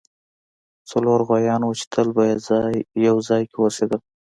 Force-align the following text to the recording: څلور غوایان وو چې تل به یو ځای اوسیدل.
څلور 0.89 1.19
غوایان 1.27 1.61
وو 1.63 1.77
چې 1.79 1.85
تل 1.93 2.07
به 2.15 2.23
یو 3.07 3.15
ځای 3.27 3.43
اوسیدل. 3.59 4.01